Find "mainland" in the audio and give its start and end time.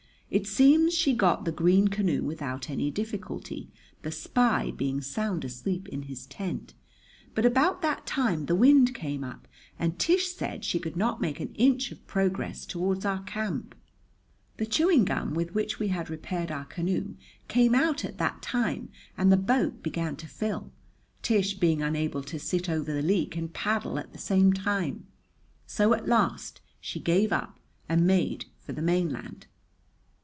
28.81-29.47